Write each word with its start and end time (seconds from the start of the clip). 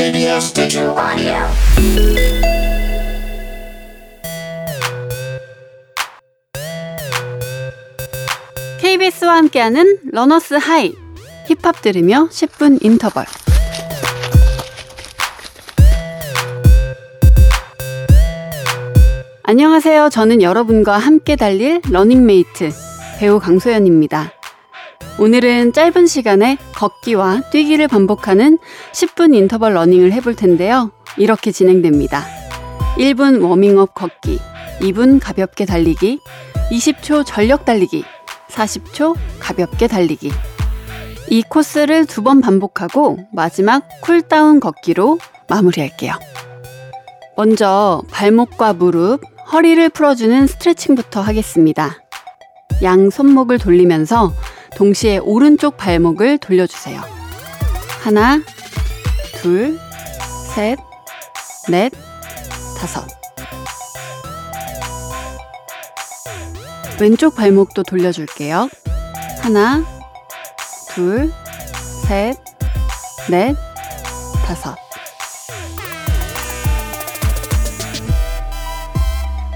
KBS 0.00 0.54
Digital 0.54 0.96
Audio. 0.96 1.34
KBS와 8.80 9.36
함께하는 9.36 9.98
Runner's 10.10 10.54
High 10.54 10.94
힙합 11.48 11.82
들으며 11.82 12.28
10분 12.30 12.82
인터벌 12.82 13.26
안녕하세요. 19.42 20.08
저는 20.08 20.40
여러분과 20.40 20.96
함께 20.96 21.36
달릴 21.36 21.82
러닝메이트 21.90 22.70
배우 23.18 23.38
강소연입니다. 23.38 24.39
오늘은 25.20 25.74
짧은 25.74 26.06
시간에 26.06 26.56
걷기와 26.74 27.42
뛰기를 27.50 27.88
반복하는 27.88 28.58
10분 28.92 29.34
인터벌 29.34 29.74
러닝을 29.74 30.12
해볼 30.14 30.34
텐데요. 30.34 30.92
이렇게 31.18 31.52
진행됩니다. 31.52 32.24
1분 32.96 33.42
워밍업 33.42 33.94
걷기, 33.94 34.38
2분 34.80 35.20
가볍게 35.20 35.66
달리기, 35.66 36.20
20초 36.70 37.26
전력 37.26 37.66
달리기, 37.66 38.02
40초 38.48 39.14
가볍게 39.38 39.88
달리기. 39.88 40.32
이 41.28 41.42
코스를 41.42 42.06
두 42.06 42.22
번 42.22 42.40
반복하고 42.40 43.18
마지막 43.30 43.86
쿨다운 44.00 44.58
걷기로 44.58 45.18
마무리할게요. 45.50 46.14
먼저 47.36 48.02
발목과 48.10 48.72
무릎, 48.72 49.20
허리를 49.52 49.86
풀어주는 49.90 50.46
스트레칭부터 50.46 51.20
하겠습니다. 51.20 51.98
양 52.82 53.10
손목을 53.10 53.58
돌리면서 53.58 54.32
동시에 54.80 55.18
오른쪽 55.18 55.76
발목을 55.76 56.38
돌려주세요. 56.38 57.02
하나, 58.00 58.40
둘, 59.34 59.78
셋, 60.54 60.78
넷, 61.68 61.92
다섯. 62.78 63.06
왼쪽 66.98 67.36
발목도 67.36 67.82
돌려줄게요. 67.82 68.70
하나, 69.42 69.84
둘, 70.94 71.30
셋, 72.08 72.38
넷, 73.28 73.54
다섯. 74.46 74.76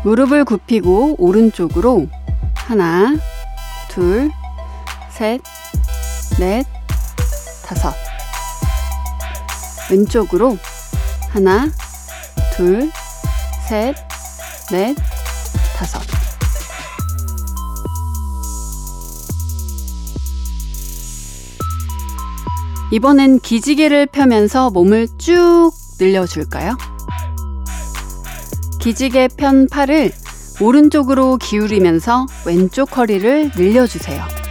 무릎을 0.05 0.45
굽히고 0.45 1.15
오른쪽으로 1.17 2.09
하나, 2.57 3.17
둘, 3.89 4.31
셋, 5.17 5.41
넷, 6.41 6.67
다섯. 7.65 7.95
왼쪽으로 9.89 10.59
하나, 11.31 11.71
둘, 12.57 12.91
셋, 13.69 13.95
넷, 14.73 14.97
다섯. 15.77 16.03
이번엔 22.91 23.39
기지개를 23.39 24.07
펴면서 24.07 24.71
몸을 24.71 25.07
쭉 25.19 25.71
늘려줄까요? 26.01 26.77
기지개 28.81 29.29
편 29.37 29.69
팔을 29.69 30.11
오른쪽으로 30.61 31.37
기울이면서 31.37 32.27
왼쪽 32.47 32.97
허리를 32.97 33.53
늘려주세요. 33.57 34.44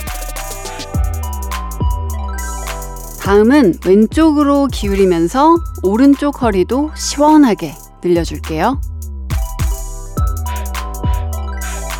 다음은 3.23 3.75
왼쪽으로 3.85 4.67
기울이면서 4.67 5.55
오른쪽 5.81 6.41
허리도 6.41 6.91
시원하게 6.93 7.73
늘려줄게요. 8.03 8.81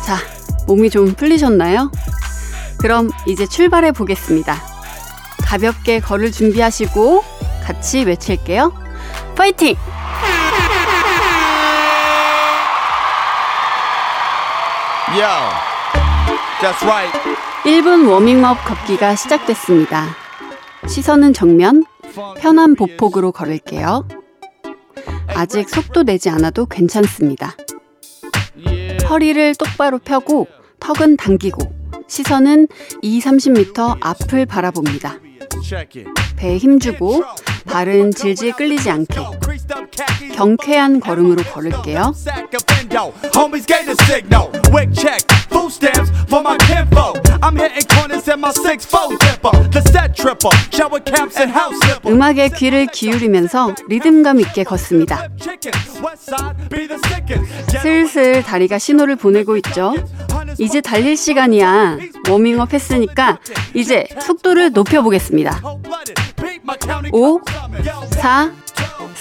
자, 0.04 0.18
몸이 0.66 0.90
좀 0.90 1.14
풀리셨나요? 1.14 1.90
그럼 2.78 3.08
이제 3.26 3.46
출발해 3.46 3.92
보겠습니다. 3.92 4.54
가볍게 5.46 5.98
걸을 6.00 6.30
준비하시고 6.30 7.24
같이 7.64 8.04
외칠게요. 8.04 8.74
파이팅! 9.34 9.76
Yo, 15.16 15.28
that's 16.60 16.82
right. 16.82 17.18
1분 17.64 18.10
워밍업 18.10 18.62
걷기가 18.66 19.14
시작됐습니다. 19.14 20.23
시선은 20.86 21.32
정면, 21.32 21.84
편한 22.38 22.74
보폭으로 22.74 23.32
걸을게요. 23.32 24.06
아직 25.28 25.68
속도 25.68 26.02
내지 26.02 26.30
않아도 26.30 26.66
괜찮습니다. 26.66 27.56
허리를 29.08 29.54
똑바로 29.56 29.98
펴고 29.98 30.46
턱은 30.80 31.16
당기고 31.16 31.58
시선은 32.06 32.68
2, 33.02 33.20
30m 33.20 33.98
앞을 34.00 34.46
바라봅니다. 34.46 35.18
배에 36.36 36.58
힘주고 36.58 37.22
발은 37.66 38.12
질질 38.12 38.52
끌리지 38.52 38.90
않게 38.90 39.16
경쾌한 40.34 41.00
걸음으로 41.00 41.42
걸을게요. 41.44 42.12
음악에 52.06 52.50
귀를 52.50 52.86
기울이면서 52.86 53.74
리듬감 53.88 54.40
있게 54.40 54.62
걷습니다. 54.64 55.28
슬슬 57.82 58.42
다리가 58.42 58.78
신호를 58.78 59.16
보내고 59.16 59.56
있죠. 59.56 59.94
이제 60.58 60.80
달릴 60.80 61.16
시간이야. 61.16 61.98
워밍업 62.28 62.72
했으니까 62.72 63.38
이제 63.74 64.06
속도를 64.20 64.72
높여보겠습니다. 64.72 65.60
5, 67.12 67.40
4, 68.10 68.52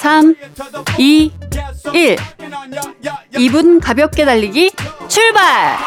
3, 0.03 0.35
2, 0.97 1.31
1. 1.93 2.17
2분 3.35 3.79
가볍게 3.81 4.25
달리기 4.25 4.69
출발! 5.07 5.77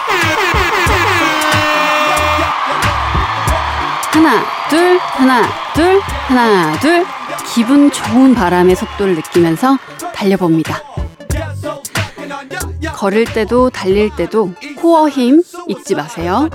하나, 4.14 4.42
둘, 4.70 4.98
하나, 4.98 5.42
둘, 5.74 6.00
하나, 6.00 6.80
둘. 6.80 7.04
기분 7.52 7.90
좋은 7.90 8.34
바람의 8.34 8.74
속도를 8.74 9.16
느끼면서 9.16 9.76
달려봅니다. 10.14 10.80
걸을 12.94 13.26
때도 13.26 13.68
달릴 13.68 14.08
때도 14.16 14.54
코어 14.78 15.10
힘 15.10 15.42
잊지 15.67 15.95
마세요. 15.95 16.49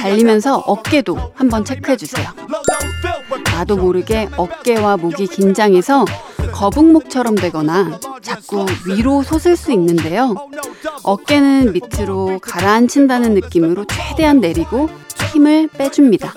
달리면서 0.00 0.58
어깨도 0.58 1.32
한번 1.36 1.64
체크해 1.64 1.96
주세요. 1.96 2.30
나도 3.59 3.75
모르게 3.75 4.29
어깨와 4.37 4.95
목이 4.95 5.27
긴장해서 5.27 6.05
거북목처럼 6.53 7.35
되거나 7.35 7.99
자꾸 8.21 8.65
위로 8.87 9.21
솟을 9.21 9.57
수 9.57 9.73
있는데요. 9.73 10.33
어깨는 11.03 11.73
밑으로 11.73 12.39
가라앉힌다는 12.41 13.33
느낌으로 13.33 13.83
최대한 13.83 14.39
내리고 14.39 14.89
힘을 15.33 15.67
빼줍니다. 15.67 16.33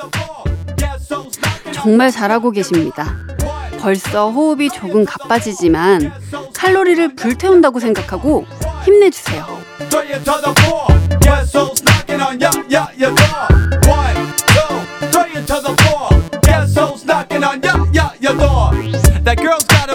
정말 1.70 2.10
잘하고 2.10 2.50
계십니다. 2.50 3.16
벌써 3.78 4.28
호흡이 4.32 4.68
조금 4.70 5.04
가빠지지만 5.04 6.12
칼로리를 6.54 7.14
불태운다고 7.14 7.78
생각하고 7.78 8.46
힘내주세요. 8.84 9.46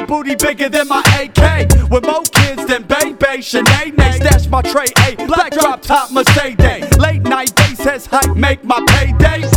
Booty 0.07 0.35
bigger 0.35 0.69
than 0.69 0.87
my 0.87 1.01
AK. 1.19 1.89
With 1.91 2.05
more 2.05 2.23
kids 2.23 2.65
than 2.65 2.83
Bay 2.83 3.13
Bay, 3.13 3.39
Sinead. 3.39 4.13
Stash 4.15 4.47
my 4.47 4.61
tray, 4.61 4.85
A. 5.05 5.15
Black 5.27 5.51
drop 5.51 5.81
top 5.81 6.11
Mercedes. 6.11 6.97
Late 6.97 7.21
night 7.23 7.53
bass 7.55 7.79
has 7.79 8.05
hype, 8.05 8.35
make 8.35 8.63
my 8.63 8.83
payday. 8.87 9.56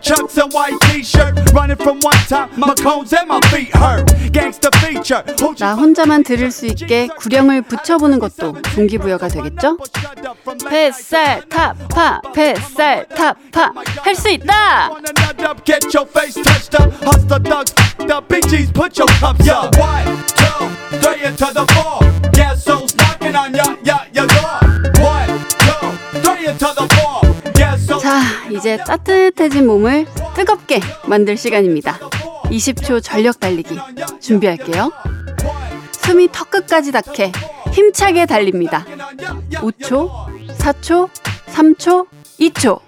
red 0.00 0.02
chucks 0.02 0.38
and 0.38 0.52
white 0.52 0.78
t-shirt 0.82 1.52
running 1.52 1.76
from 1.76 2.00
one 2.00 2.16
time 2.28 2.48
my 2.56 2.74
cones 2.74 3.12
and 3.12 3.28
my 3.28 3.40
feet 3.48 3.74
hurt 3.76 4.06
gangster 4.32 4.70
feature 4.78 5.22
나 5.58 5.74
혼자만 5.74 6.22
들을 6.22 6.50
수 6.50 6.66
있게 6.66 7.08
구령을 7.18 7.62
붙여보는 7.62 8.18
것도 8.18 8.54
동기부여가 8.74 9.28
되겠죠? 9.28 9.76
뱃살 10.68 11.48
타파 11.48 12.20
뱃살 12.34 13.08
타파 13.08 13.72
할 14.02 14.14
수 14.14 14.30
있다! 14.30 14.90
Get 15.64 15.94
your 15.94 16.06
face 16.06 16.34
touched 16.34 16.74
up, 16.80 16.92
hustler 17.02 17.40
thugs, 17.42 17.72
the 17.98 18.20
BGs 18.28 18.72
put 18.72 18.98
your 18.98 19.08
cups 19.18 19.48
up. 19.48 19.76
One, 19.78 20.04
two, 20.26 20.98
three 21.00 21.24
into 21.24 21.46
the 21.52 21.66
four. 21.72 22.00
Gas 22.32 22.64
soul's 22.64 22.94
knocking 22.96 23.34
on 23.34 23.54
your, 23.54 23.76
your, 23.84 24.00
your 24.12 24.26
door. 24.26 24.60
One, 25.02 25.28
two, 25.48 26.20
three 26.22 26.46
into 26.46 26.68
the 26.76 26.89
이제 28.50 28.76
따뜻해진 28.78 29.66
몸을 29.66 30.06
뜨겁게 30.34 30.80
만들 31.06 31.36
시간입니다. 31.36 31.98
20초 32.44 33.02
전력 33.02 33.38
달리기 33.38 33.78
준비할게요. 34.20 34.90
숨이 35.92 36.28
턱끝까지 36.32 36.92
닿게 36.92 37.32
힘차게 37.72 38.26
달립니다. 38.26 38.84
5초, 39.52 40.10
4초, 40.58 41.08
3초, 41.52 42.06
2초. 42.40 42.80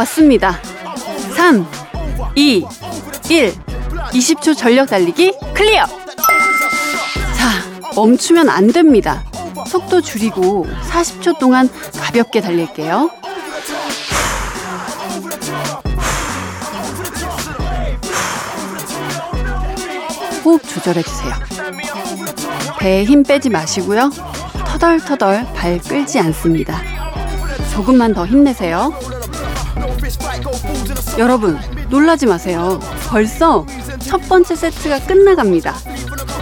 왔습니다. 0.00 0.58
3, 1.36 1.66
2, 2.34 2.66
1. 3.28 3.54
20초 4.12 4.56
전력 4.56 4.88
달리기 4.88 5.34
클리어! 5.54 5.86
자, 5.86 7.92
멈추면 7.94 8.48
안 8.48 8.68
됩니다. 8.68 9.22
속도 9.66 10.00
줄이고 10.00 10.66
40초 10.90 11.38
동안 11.38 11.68
가볍게 12.00 12.40
달릴게요. 12.40 13.10
호흡 20.44 20.62
조절해주세요. 20.66 21.34
배에 22.78 23.04
힘 23.04 23.22
빼지 23.22 23.50
마시고요. 23.50 24.10
터덜터덜 24.66 25.46
발 25.54 25.78
끌지 25.78 26.18
않습니다. 26.18 26.80
조금만 27.72 28.14
더 28.14 28.26
힘내세요. 28.26 28.92
여러분, 31.18 31.58
놀라지 31.88 32.26
마세요. 32.26 32.80
벌써 33.08 33.66
첫 34.00 34.20
번째 34.28 34.54
세트가 34.54 35.00
끝나갑니다. 35.00 35.74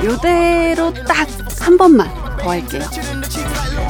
요대로 0.04 0.92
딱 0.92 1.28
한 1.68 1.76
번만 1.76 2.08
더 2.40 2.48
할게요. 2.48 2.82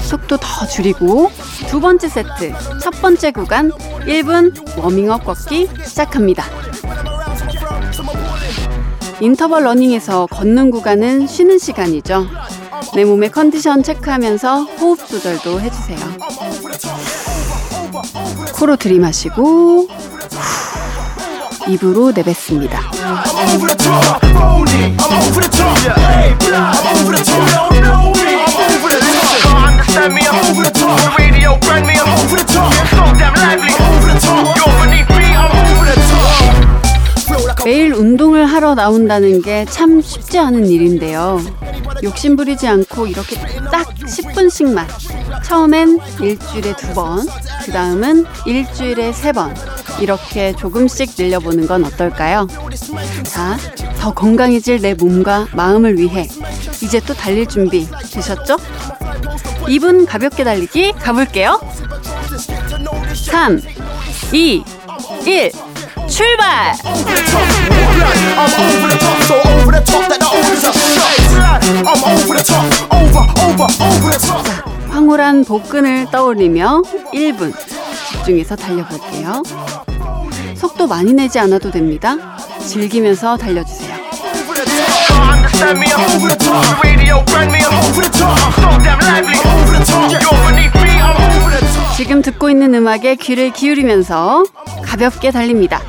속도 0.03 0.37
더 0.37 0.67
줄이고 0.67 1.31
두 1.69 1.81
번째 1.81 2.09
세트 2.09 2.53
첫 2.83 2.91
번째 3.01 3.31
구간 3.31 3.71
1분 4.01 4.77
워밍업 4.77 5.25
걷기 5.25 5.69
시작합니다. 5.87 6.45
인터벌 9.21 9.63
러닝에서 9.63 10.27
걷는 10.27 10.73
구간은 10.73 11.29
쉬는 11.29 11.59
시간이죠. 11.61 12.27
내 12.97 13.05
몸의 13.05 13.31
컨디션 13.31 13.85
체크하면서 13.85 14.65
호흡 14.65 15.07
조절도 15.07 15.61
해주세요. 15.61 15.99
코로 18.59 18.75
들이마시고 18.77 19.43
후, 19.43 19.89
입으로 21.69 22.11
내뱉습니다. 22.11 22.81
매일 37.65 37.93
운동을 37.93 38.47
하러 38.47 38.75
나온다는 38.75 39.43
게 39.43 39.65
참 39.71 40.01
쉽지 40.01 40.39
않은 40.39 40.67
일인데요. 40.67 41.41
욕심 42.03 42.37
부리지 42.37 42.67
않고 42.67 43.07
이렇게 43.07 43.37
딱 43.71 43.89
10분씩만. 43.95 44.87
처음엔 45.45 45.99
일주일에 46.21 46.75
두 46.77 46.93
번, 46.95 47.27
그 47.65 47.73
다음은 47.73 48.27
일주일에 48.47 49.13
세 49.13 49.33
번. 49.33 49.55
이렇게 50.01 50.53
조금씩 50.53 51.15
늘려보는 51.19 51.67
건 51.67 51.85
어떨까요? 51.85 52.47
자, 53.25 53.57
더 53.99 54.13
건강해질 54.15 54.81
내 54.81 54.95
몸과 54.95 55.49
마음을 55.53 55.99
위해 55.99 56.29
이제 56.81 57.01
또 57.01 57.15
달릴 57.15 57.47
준비 57.47 57.89
되셨죠? 58.13 58.57
2분 59.67 60.07
가볍게 60.07 60.45
달리기 60.45 60.93
가볼게요. 60.93 61.61
3, 63.15 63.61
2, 64.33 64.65
1, 65.27 65.53
출발! 66.09 66.75
황홀한 75.39 75.45
복근을 75.45 76.07
떠올리며 76.11 76.83
1분 77.13 77.53
집중해서 78.11 78.57
달려볼게요. 78.57 79.43
속도 80.57 80.87
많이 80.87 81.13
내지 81.13 81.39
않아도 81.39 81.71
됩니다. 81.71 82.37
즐기면서 82.67 83.37
달려주세요. 83.37 83.97
지금 91.97 92.23
듣고 92.23 92.51
있는 92.51 92.75
음악에 92.75 93.17
귀를 93.17 93.53
기울이면서 93.53 94.45
가볍게 94.83 95.31
달립니다. 95.31 95.81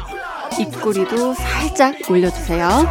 입꼬리도 0.59 1.33
살짝 1.33 1.95
올려주세요. 2.09 2.87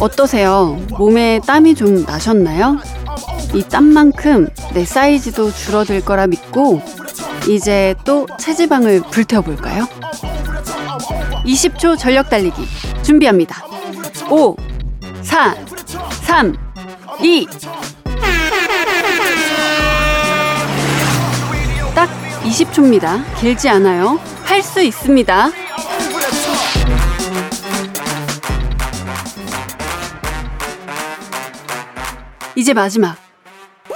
어떠세요? 0.00 0.78
몸에 0.98 1.40
땀이 1.46 1.74
좀 1.74 2.04
나셨나요? 2.04 2.78
이 3.54 3.62
땀만큼 3.62 4.48
내 4.74 4.84
사이즈도 4.84 5.50
줄어들 5.52 6.00
거라 6.04 6.26
믿고 6.26 6.82
이제 7.48 7.94
또 8.04 8.26
체지방을 8.38 9.02
불태워볼까요? 9.10 9.86
20초 11.46 11.98
전력 11.98 12.28
달리기 12.28 12.66
준비합니다. 13.02 13.64
5, 14.30 14.56
4, 15.22 15.54
3, 16.22 16.54
2. 17.22 17.46
딱 21.94 22.08
20초입니다. 22.42 23.22
길지 23.38 23.68
않아요. 23.68 24.18
할 24.44 24.62
수 24.62 24.80
있습니다. 24.82 25.50
이제 32.56 32.72
마지막. 32.72 33.16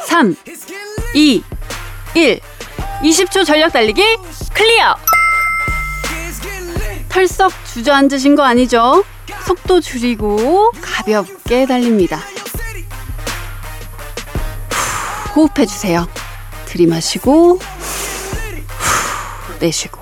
3, 0.06 0.34
2, 1.14 1.42
1. 2.14 2.40
20초 3.02 3.46
전력 3.46 3.72
달리기 3.72 4.02
클리어! 4.52 4.96
털썩 7.08 7.52
주저앉으신 7.72 8.34
거 8.34 8.42
아니죠? 8.42 9.04
속도 9.46 9.80
줄이고 9.80 10.72
가볍게 10.80 11.66
달립니다. 11.66 12.18
후, 15.32 15.42
호흡해 15.42 15.66
주세요. 15.66 16.08
들이마시고 16.66 17.58
후, 17.58 19.58
내쉬고 19.60 20.00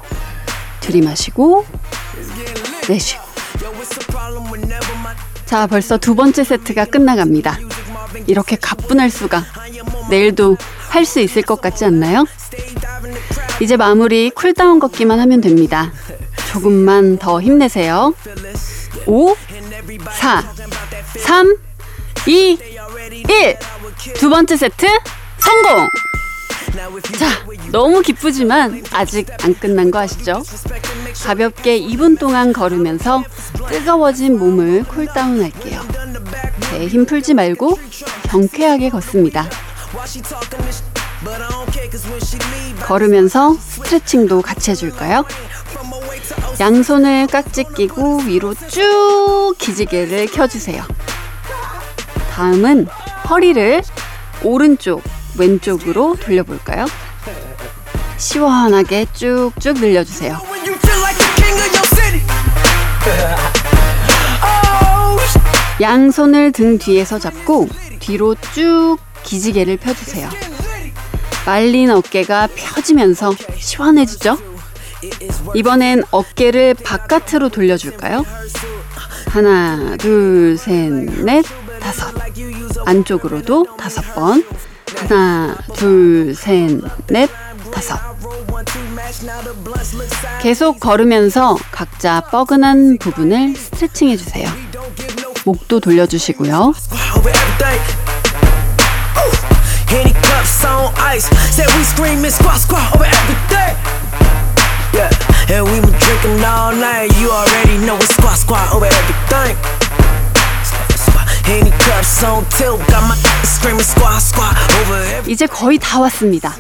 들이마시고 0.80 1.66
내쉬고 2.88 3.25
자, 5.44 5.66
벌써 5.66 5.96
두 5.96 6.14
번째 6.14 6.42
세트가 6.42 6.86
끝나갑니다. 6.86 7.58
이렇게 8.26 8.56
가뿐할 8.56 9.11
수가. 9.11 9.44
내일도 10.11 10.56
할 10.88 11.04
수 11.04 11.20
있을 11.20 11.42
것 11.42 11.61
같지 11.61 11.85
않나요? 11.85 12.25
이제 13.61 13.76
마무리 13.76 14.30
쿨다운 14.30 14.78
걷기만 14.78 15.18
하면 15.20 15.40
됩니다. 15.40 15.92
조금만 16.52 17.18
더 17.18 17.40
힘내세요. 17.40 18.14
5, 19.06 19.37
4, 20.12 20.44
3, 21.18 21.56
2, 22.26 22.58
1. 23.28 23.58
두 24.14 24.30
번째 24.30 24.56
세트 24.56 24.87
성공! 25.38 25.88
자, 27.18 27.28
너무 27.70 28.02
기쁘지만 28.02 28.82
아직 28.92 29.28
안 29.42 29.54
끝난 29.54 29.90
거 29.90 29.99
아시죠? 30.00 30.42
가볍게 31.25 31.80
2분 31.80 32.18
동안 32.18 32.52
걸으면서 32.52 33.23
뜨거워진 33.68 34.38
몸을 34.38 34.85
쿨다운 34.85 35.42
할게요. 35.42 35.80
배에 36.76 36.88
힘 36.88 37.06
풀지 37.06 37.33
말고 37.33 37.78
경쾌하게 38.28 38.90
걷습니다. 38.90 39.49
걸으면서 42.83 43.54
스트레칭도 43.54 44.42
같이 44.42 44.73
해줄까요? 44.73 45.25
양손을 46.61 47.28
깍지 47.28 47.64
끼고 47.75 48.21
위로 48.26 48.54
쭉 48.54 49.54
기지개를 49.59 50.26
켜주세요. 50.26 50.85
다음은 52.33 52.87
허리를 53.30 53.83
오른쪽, 54.42 55.02
왼쪽으로 55.38 56.16
돌려볼까요? 56.16 56.87
시원하게 58.18 59.06
쭉쭉 59.14 59.80
늘려주세요. 59.80 60.55
양손을 65.80 66.52
등 66.52 66.78
뒤에서 66.78 67.18
잡고 67.18 67.68
뒤로 68.00 68.35
쭉 68.54 68.97
기지개를 69.25 69.76
펴주세요. 69.76 70.28
말린 71.45 71.90
어깨가 71.90 72.49
펴지면서 72.54 73.35
시원해지죠? 73.56 74.38
이번엔 75.54 76.02
어깨를 76.11 76.75
바깥으로 76.75 77.50
돌려줄까요? 77.50 78.25
하나, 79.28 79.97
둘, 79.99 80.56
셋, 80.59 80.90
넷, 81.23 81.45
다섯. 81.80 82.14
안쪽으로도 82.87 83.76
다섯 83.76 84.02
번. 84.14 84.45
하나, 84.97 85.56
둘, 85.75 86.35
셋, 86.35 86.80
넷, 87.09 87.28
다섯. 87.71 87.99
계속 90.40 90.80
걸으면서 90.80 91.56
각자 91.71 92.23
뻐근한 92.23 92.99
부분을 92.99 93.54
스트레칭 93.54 94.09
해주세요. 94.09 94.65
목도 95.47 95.79
돌려주시고요. 95.79 96.75
이제 115.29 115.47
거의 115.47 115.79
다 115.79 116.00
왔습니다. 116.00 116.53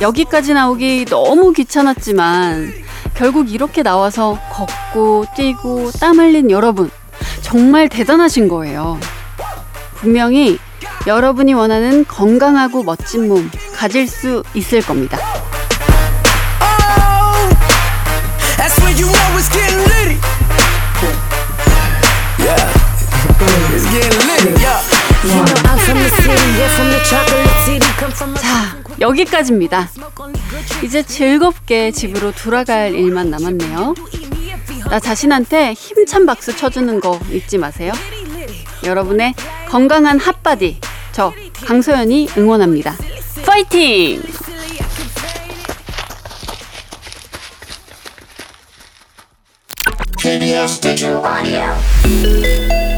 여기까지 0.00 0.54
나오기 0.54 1.06
너무 1.06 1.52
귀찮았지만 1.52 2.72
결국 3.14 3.52
이렇게 3.52 3.82
나와서 3.82 4.38
걷고 4.52 5.26
뛰고 5.34 5.90
땀 5.98 6.20
흘린 6.20 6.52
여러분 6.52 6.88
정말 7.52 7.86
대단하신 7.90 8.48
거예요. 8.48 8.98
분명히 9.96 10.58
여러분이 11.06 11.52
원하는 11.52 12.02
건강하고 12.06 12.82
멋진 12.82 13.28
몸 13.28 13.50
가질 13.76 14.08
수 14.08 14.42
있을 14.54 14.80
겁니다. 14.80 15.18
Oh, 17.14 17.52
자, 28.40 28.76
여기까지입니다. 28.98 29.90
이제 30.82 31.02
즐겁게 31.02 31.90
집으로 31.90 32.32
돌아갈 32.32 32.94
일만 32.94 33.28
남았네요. 33.28 33.94
나 34.92 35.00
자신한테 35.00 35.72
힘찬 35.72 36.26
박수 36.26 36.54
쳐주는 36.54 37.00
거 37.00 37.18
잊지 37.30 37.56
마세요. 37.56 37.94
여러분의 38.84 39.32
건강한 39.66 40.18
핫바디, 40.18 40.80
저 41.12 41.32
강소연이 41.64 42.28
응원합니다. 42.36 42.94
파이팅! 43.46 44.22
KBS 50.18 50.80
Digital 50.80 51.24
Audio. 51.24 52.91